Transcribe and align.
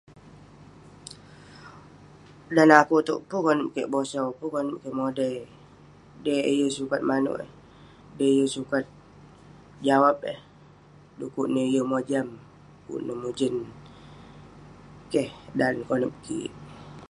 Dan 2.55 2.69
akouk 2.79 3.01
itouk, 3.03 3.21
pun 3.29 3.41
konep 3.45 3.69
kik 3.75 3.91
bosau 3.93 4.27
pun 4.37 4.47
konep 4.53 4.77
kik 4.83 4.95
modai. 4.99 5.35
Dei 6.23 6.41
eh 6.49 6.55
yeng 6.59 6.73
sukat 6.77 7.01
manouk 7.09 7.37
eh, 7.45 7.51
dei 8.17 8.29
eh 8.31 8.35
yeng 8.37 8.53
sukat 8.55 8.85
jawab 9.87 10.17
eh. 10.33 10.39
Dekuk 11.17 11.47
neh 11.53 11.67
yeng 11.73 11.87
mojam, 11.91 12.27
dekuk 12.77 13.01
neh 13.05 13.17
mujen. 13.23 13.55
Keh, 15.11 15.29
dan 15.57 15.73
neh 15.77 15.87
konep 15.89 16.13
kik. 16.25 16.51